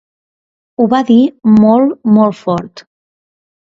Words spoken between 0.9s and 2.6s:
va dir molt, molt